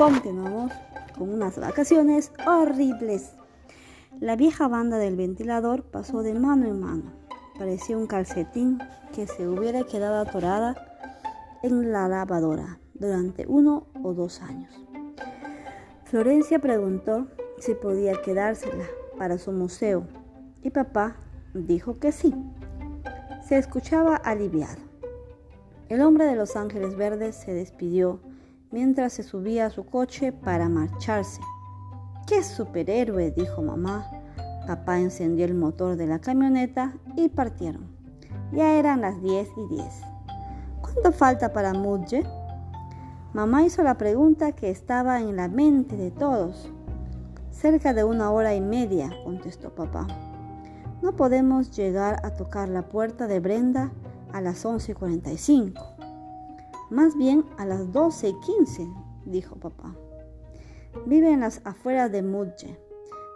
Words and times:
continuamos 0.00 0.72
con 1.18 1.28
unas 1.28 1.58
vacaciones 1.58 2.32
horribles. 2.46 3.34
La 4.18 4.34
vieja 4.34 4.66
banda 4.66 4.96
del 4.96 5.14
ventilador 5.14 5.82
pasó 5.82 6.22
de 6.22 6.32
mano 6.32 6.66
en 6.66 6.80
mano. 6.80 7.12
Parecía 7.58 7.98
un 7.98 8.06
calcetín 8.06 8.78
que 9.14 9.26
se 9.26 9.46
hubiera 9.46 9.84
quedado 9.84 10.22
atorada 10.22 10.74
en 11.62 11.92
la 11.92 12.08
lavadora 12.08 12.80
durante 12.94 13.46
uno 13.46 13.88
o 14.02 14.14
dos 14.14 14.40
años. 14.40 14.72
Florencia 16.04 16.60
preguntó 16.60 17.26
si 17.58 17.74
podía 17.74 18.22
quedársela 18.22 18.86
para 19.18 19.36
su 19.36 19.52
museo 19.52 20.06
y 20.62 20.70
papá 20.70 21.16
dijo 21.52 21.98
que 21.98 22.10
sí. 22.10 22.34
Se 23.46 23.58
escuchaba 23.58 24.16
aliviado. 24.16 24.80
El 25.90 26.00
hombre 26.00 26.24
de 26.24 26.36
los 26.36 26.56
ángeles 26.56 26.96
verdes 26.96 27.36
se 27.36 27.52
despidió 27.52 28.18
mientras 28.70 29.12
se 29.12 29.22
subía 29.22 29.66
a 29.66 29.70
su 29.70 29.84
coche 29.84 30.32
para 30.32 30.68
marcharse. 30.68 31.40
¡Qué 32.26 32.42
superhéroe! 32.42 33.32
dijo 33.32 33.62
mamá. 33.62 34.08
Papá 34.66 35.00
encendió 35.00 35.44
el 35.44 35.54
motor 35.54 35.96
de 35.96 36.06
la 36.06 36.20
camioneta 36.20 36.94
y 37.16 37.28
partieron. 37.28 37.88
Ya 38.52 38.74
eran 38.74 39.00
las 39.00 39.20
10 39.22 39.48
y 39.56 39.74
10. 39.74 39.86
¿Cuánto 40.80 41.12
falta 41.12 41.52
para 41.52 41.72
Mudge? 41.72 42.24
Mamá 43.32 43.64
hizo 43.64 43.82
la 43.82 43.96
pregunta 43.96 44.52
que 44.52 44.70
estaba 44.70 45.20
en 45.20 45.36
la 45.36 45.48
mente 45.48 45.96
de 45.96 46.10
todos. 46.10 46.70
Cerca 47.50 47.92
de 47.94 48.04
una 48.04 48.30
hora 48.30 48.54
y 48.54 48.60
media, 48.60 49.10
contestó 49.24 49.74
papá. 49.74 50.06
No 51.02 51.16
podemos 51.16 51.70
llegar 51.70 52.20
a 52.24 52.34
tocar 52.34 52.68
la 52.68 52.88
puerta 52.88 53.26
de 53.26 53.40
Brenda 53.40 53.92
a 54.32 54.40
las 54.40 54.64
11.45. 54.64 55.99
Más 56.90 57.16
bien 57.16 57.44
a 57.56 57.64
las 57.64 57.80
12.15, 57.92 58.92
dijo 59.24 59.56
papá. 59.56 59.94
Vive 61.06 61.32
en 61.32 61.40
las 61.40 61.64
afueras 61.64 62.10
de 62.10 62.22
Mudge. 62.22 62.76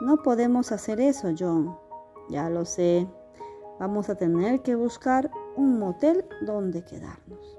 No 0.00 0.16
podemos 0.22 0.72
hacer 0.72 1.00
eso, 1.00 1.28
John. 1.38 1.76
Ya 2.28 2.50
lo 2.50 2.64
sé. 2.64 3.08
Vamos 3.78 4.08
a 4.08 4.16
tener 4.16 4.62
que 4.62 4.74
buscar 4.74 5.30
un 5.56 5.78
motel 5.78 6.24
donde 6.42 6.82
quedarnos. 6.82 7.58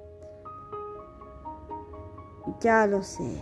Ya 2.60 2.86
lo 2.86 3.02
sé. 3.02 3.42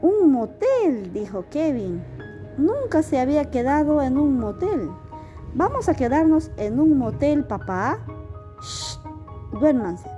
Un 0.00 0.32
motel, 0.32 1.12
dijo 1.12 1.44
Kevin. 1.50 2.02
Nunca 2.56 3.02
se 3.02 3.20
había 3.20 3.50
quedado 3.50 4.00
en 4.00 4.16
un 4.16 4.38
motel. 4.38 4.90
Vamos 5.54 5.88
a 5.88 5.94
quedarnos 5.94 6.50
en 6.56 6.80
un 6.80 6.96
motel, 6.96 7.44
papá. 7.44 7.98
Shh, 8.60 8.98
duérmanse. 9.60 10.08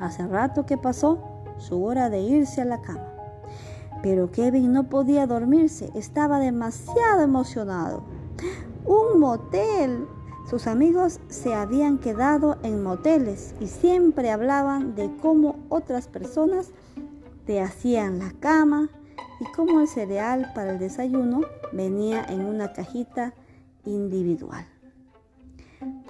Hace 0.00 0.26
rato 0.26 0.66
que 0.66 0.78
pasó 0.78 1.18
su 1.58 1.84
hora 1.84 2.08
de 2.08 2.20
irse 2.20 2.62
a 2.62 2.64
la 2.64 2.80
cama. 2.80 3.06
Pero 4.02 4.30
Kevin 4.30 4.72
no 4.72 4.88
podía 4.88 5.26
dormirse, 5.26 5.90
estaba 5.94 6.38
demasiado 6.40 7.22
emocionado. 7.22 8.02
¡Un 8.86 9.20
motel! 9.20 10.06
Sus 10.48 10.66
amigos 10.66 11.20
se 11.28 11.54
habían 11.54 11.98
quedado 11.98 12.56
en 12.62 12.82
moteles 12.82 13.54
y 13.60 13.66
siempre 13.66 14.30
hablaban 14.30 14.94
de 14.94 15.14
cómo 15.20 15.56
otras 15.68 16.08
personas 16.08 16.70
te 17.44 17.60
hacían 17.60 18.18
la 18.18 18.32
cama 18.40 18.88
y 19.38 19.44
cómo 19.52 19.80
el 19.80 19.86
cereal 19.86 20.50
para 20.54 20.72
el 20.72 20.78
desayuno 20.78 21.42
venía 21.72 22.24
en 22.24 22.46
una 22.46 22.72
cajita 22.72 23.34
individual. 23.84 24.66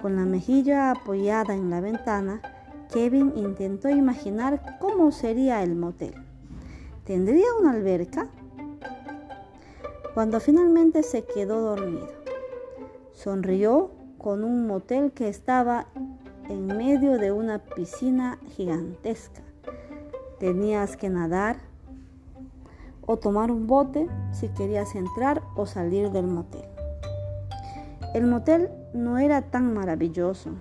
Con 0.01 0.15
la 0.15 0.25
mejilla 0.25 0.91
apoyada 0.91 1.53
en 1.53 1.69
la 1.69 1.81
ventana, 1.81 2.41
Kevin 2.91 3.31
intentó 3.37 3.89
imaginar 3.89 4.77
cómo 4.79 5.11
sería 5.11 5.63
el 5.63 5.75
motel. 5.75 6.13
¿Tendría 7.05 7.45
una 7.59 7.71
alberca? 7.71 8.27
Cuando 10.13 10.41
finalmente 10.41 11.01
se 11.03 11.23
quedó 11.23 11.61
dormido, 11.61 12.09
sonrió 13.13 13.91
con 14.17 14.43
un 14.43 14.67
motel 14.67 15.13
que 15.13 15.29
estaba 15.29 15.87
en 16.49 16.67
medio 16.67 17.17
de 17.17 17.31
una 17.31 17.59
piscina 17.59 18.37
gigantesca. 18.49 19.41
Tenías 20.37 20.97
que 20.97 21.09
nadar 21.09 21.57
o 23.05 23.17
tomar 23.17 23.51
un 23.51 23.67
bote 23.67 24.07
si 24.33 24.49
querías 24.49 24.95
entrar 24.95 25.41
o 25.55 25.65
salir 25.65 26.11
del 26.11 26.27
motel. 26.27 26.65
El 28.13 28.27
motel 28.27 28.69
no 28.93 29.17
era 29.17 29.41
tan 29.43 29.73
maravilloso, 29.73 30.51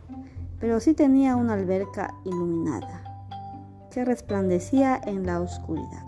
pero 0.61 0.79
sí 0.79 0.95
tenía 0.95 1.35
una 1.37 1.55
alberca 1.55 2.15
iluminada 2.25 3.03
que 3.91 4.05
resplandecía 4.05 5.01
en 5.05 5.27
la 5.27 5.41
oscuridad. 5.41 6.05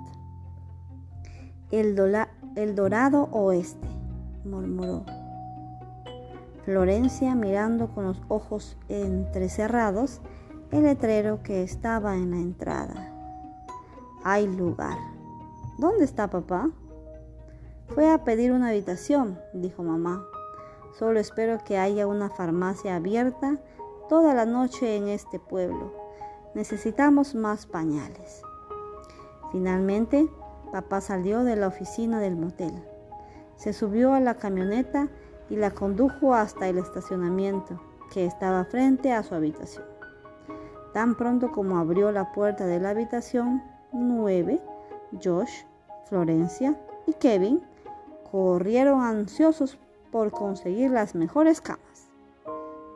El, 1.70 1.98
el 2.54 2.74
dorado 2.74 3.28
oeste, 3.32 3.88
murmuró. 4.44 5.04
Florencia 6.64 7.34
mirando 7.34 7.88
con 7.88 8.04
los 8.04 8.22
ojos 8.28 8.76
entrecerrados 8.88 10.20
el 10.70 10.84
letrero 10.84 11.42
que 11.42 11.62
estaba 11.62 12.14
en 12.14 12.30
la 12.30 12.36
entrada. 12.36 13.08
Hay 14.22 14.46
lugar. 14.46 14.96
¿Dónde 15.78 16.04
está 16.04 16.28
papá? 16.28 16.70
Fue 17.88 18.08
a 18.08 18.22
pedir 18.24 18.52
una 18.52 18.68
habitación, 18.68 19.38
dijo 19.52 19.82
mamá. 19.82 20.24
Solo 20.98 21.18
espero 21.18 21.58
que 21.64 21.78
haya 21.78 22.06
una 22.06 22.30
farmacia 22.30 22.96
abierta 22.96 23.58
toda 24.12 24.34
la 24.34 24.44
noche 24.44 24.98
en 24.98 25.08
este 25.08 25.38
pueblo. 25.38 25.90
Necesitamos 26.54 27.34
más 27.34 27.64
pañales. 27.64 28.42
Finalmente, 29.52 30.28
papá 30.70 31.00
salió 31.00 31.44
de 31.44 31.56
la 31.56 31.68
oficina 31.68 32.20
del 32.20 32.36
motel. 32.36 32.74
Se 33.56 33.72
subió 33.72 34.12
a 34.12 34.20
la 34.20 34.34
camioneta 34.34 35.08
y 35.48 35.56
la 35.56 35.70
condujo 35.70 36.34
hasta 36.34 36.68
el 36.68 36.76
estacionamiento 36.76 37.80
que 38.12 38.26
estaba 38.26 38.66
frente 38.66 39.14
a 39.14 39.22
su 39.22 39.34
habitación. 39.34 39.86
Tan 40.92 41.14
pronto 41.14 41.50
como 41.50 41.78
abrió 41.78 42.12
la 42.12 42.32
puerta 42.32 42.66
de 42.66 42.80
la 42.80 42.90
habitación 42.90 43.62
9, 43.92 44.60
Josh, 45.24 45.64
Florencia 46.10 46.78
y 47.06 47.14
Kevin 47.14 47.62
corrieron 48.30 49.00
ansiosos 49.00 49.78
por 50.10 50.32
conseguir 50.32 50.90
las 50.90 51.14
mejores 51.14 51.62
camas. 51.62 51.91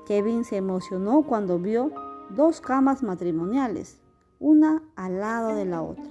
Kevin 0.06 0.44
se 0.44 0.56
emocionó 0.56 1.22
cuando 1.22 1.58
vio 1.58 1.90
dos 2.30 2.60
camas 2.60 3.02
matrimoniales, 3.02 4.00
una 4.38 4.82
al 4.94 5.18
lado 5.18 5.56
de 5.56 5.64
la 5.64 5.82
otra. 5.82 6.04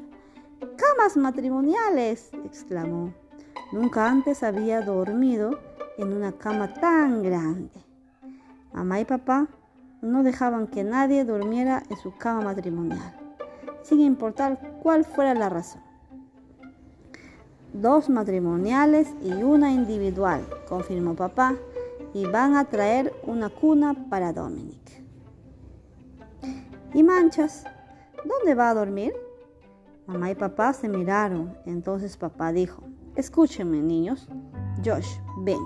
¡Camas 0.75 1.15
matrimoniales! 1.15 2.29
exclamó. 2.43 3.13
Nunca 3.71 4.09
antes 4.09 4.43
había 4.43 4.81
dormido 4.81 5.59
en 5.97 6.11
una 6.11 6.33
cama 6.33 6.73
tan 6.73 7.23
grande. 7.23 7.71
Mamá 8.73 8.99
y 8.99 9.05
papá 9.05 9.47
no 10.01 10.23
dejaban 10.23 10.67
que 10.67 10.83
nadie 10.83 11.23
durmiera 11.23 11.81
en 11.89 11.95
su 11.95 12.17
cama 12.17 12.41
matrimonial, 12.41 13.15
sin 13.81 14.01
importar 14.01 14.59
cuál 14.83 15.05
fuera 15.05 15.33
la 15.33 15.47
razón. 15.47 15.81
Dos 17.71 18.09
matrimoniales 18.09 19.07
y 19.23 19.31
una 19.31 19.71
individual, 19.71 20.45
confirmó 20.67 21.15
papá 21.15 21.55
y 22.15 22.25
van 22.25 22.55
a 22.55 22.63
traer 22.63 23.13
una 23.23 23.49
cuna 23.49 23.93
para 24.09 24.31
Dominic. 24.31 25.03
¿Y 26.93 27.03
Manchas? 27.03 27.65
¿Dónde 28.23 28.55
va 28.55 28.69
a 28.69 28.73
dormir? 28.73 29.13
Mamá 30.07 30.31
y 30.31 30.35
papá 30.35 30.71
se 30.71 30.87
miraron. 30.87 31.57
Entonces 31.65 32.15
papá 32.15 32.53
dijo, 32.53 32.83
escúchenme 33.17 33.81
niños. 33.81 34.29
Josh, 34.85 35.17
ven. 35.39 35.59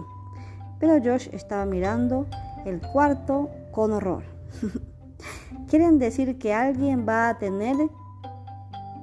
Pero 0.79 0.97
Josh 1.03 1.29
estaba 1.33 1.65
mirando 1.65 2.25
el 2.65 2.81
cuarto 2.81 3.51
con 3.71 3.91
horror. 3.91 4.23
¿Quieren 5.67 5.99
decir 5.99 6.39
que 6.39 6.51
alguien 6.51 7.05
va 7.07 7.29
a 7.29 7.37
tener 7.37 7.77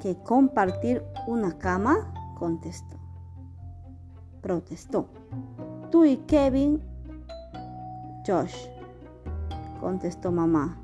que 0.03 0.17
compartir 0.25 1.05
una 1.29 1.57
cama? 1.59 2.13
Contestó. 2.37 2.97
Protestó. 4.43 5.07
Tú 5.93 6.05
y 6.05 6.17
Kevin 6.17 6.83
Josh, 8.27 8.69
contestó 9.81 10.33
mamá. 10.33 10.79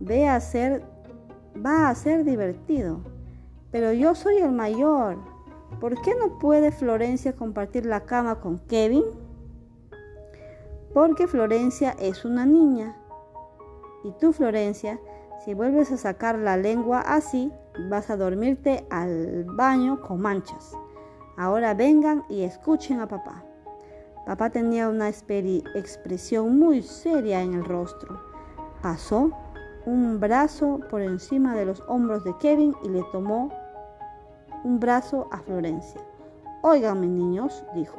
Ve 0.00 0.28
a 0.28 0.40
ser, 0.40 0.84
va 1.64 1.88
a 1.88 1.94
ser 1.94 2.24
divertido. 2.24 3.00
Pero 3.70 3.92
yo 3.92 4.14
soy 4.14 4.36
el 4.38 4.52
mayor. 4.52 5.16
¿Por 5.80 6.00
qué 6.02 6.14
no 6.14 6.38
puede 6.38 6.70
Florencia 6.70 7.34
compartir 7.34 7.86
la 7.86 8.00
cama 8.04 8.40
con 8.40 8.58
Kevin? 8.66 9.04
Porque 10.92 11.26
Florencia 11.26 11.96
es 11.98 12.24
una 12.24 12.46
niña. 12.46 12.96
Y 14.04 14.12
tú, 14.20 14.32
Florencia, 14.32 15.00
si 15.44 15.54
vuelves 15.54 15.90
a 15.90 15.96
sacar 15.96 16.38
la 16.38 16.56
lengua 16.56 17.00
así, 17.00 17.52
vas 17.90 18.10
a 18.10 18.16
dormirte 18.16 18.86
al 18.90 19.44
baño 19.44 20.00
con 20.00 20.20
manchas. 20.20 20.72
Ahora 21.36 21.74
vengan 21.74 22.24
y 22.28 22.42
escuchen 22.42 23.00
a 23.00 23.08
papá. 23.08 23.44
Papá 24.26 24.50
tenía 24.50 24.88
una 24.88 25.08
expresión 25.08 26.58
muy 26.58 26.82
seria 26.82 27.42
en 27.42 27.54
el 27.54 27.64
rostro. 27.64 28.20
Pasó 28.80 29.30
un 29.84 30.18
brazo 30.18 30.80
por 30.90 31.02
encima 31.02 31.54
de 31.54 31.66
los 31.66 31.82
hombros 31.88 32.24
de 32.24 32.36
Kevin 32.38 32.74
y 32.84 32.88
le 32.88 33.02
tomó 33.12 33.52
un 34.64 34.80
brazo 34.80 35.28
a 35.30 35.40
Florencia. 35.40 36.00
Oigan, 36.62 37.00
mis 37.00 37.10
niños, 37.10 37.64
dijo, 37.74 37.96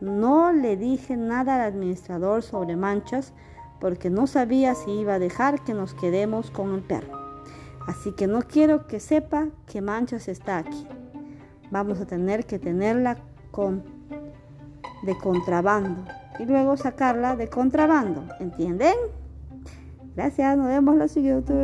no 0.00 0.52
le 0.52 0.76
dije 0.76 1.16
nada 1.16 1.56
al 1.56 1.72
administrador 1.72 2.42
sobre 2.42 2.76
manchas 2.76 3.32
porque 3.80 4.10
no 4.10 4.26
sabía 4.26 4.74
si 4.74 4.90
iba 4.90 5.14
a 5.14 5.18
dejar 5.18 5.64
que 5.64 5.72
nos 5.72 5.94
quedemos 5.94 6.50
con 6.50 6.74
el 6.74 6.82
perro. 6.82 7.18
Así 7.86 8.12
que 8.12 8.26
no 8.26 8.42
quiero 8.42 8.86
que 8.86 9.00
sepa 9.00 9.48
que 9.66 9.80
manchas 9.80 10.28
está 10.28 10.58
aquí. 10.58 10.86
Vamos 11.70 11.98
a 12.00 12.06
tener 12.06 12.44
que 12.44 12.58
tenerla 12.58 13.16
con 13.50 13.99
de 15.02 15.16
contrabando 15.16 16.04
y 16.38 16.44
luego 16.44 16.76
sacarla 16.76 17.36
de 17.36 17.48
contrabando, 17.48 18.24
¿entienden? 18.38 18.94
Gracias, 20.16 20.56
nos 20.56 20.66
vemos 20.66 20.96
la 20.96 21.08
siguiente. 21.08 21.54